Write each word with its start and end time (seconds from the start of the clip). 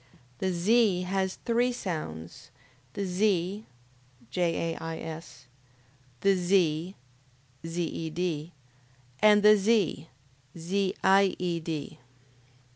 The 0.39 0.51
Z 0.51 1.01
has 1.03 1.35
three 1.45 1.71
sounds: 1.71 2.49
the 2.93 3.05
Z, 3.05 3.67
(JAIS,) 4.31 5.45
the 6.21 6.35
Z, 6.35 6.95
(ZED,) 7.63 8.51
and 9.21 9.43
the 9.43 9.55
Z, 9.55 10.07
(ZIED). 10.57 11.99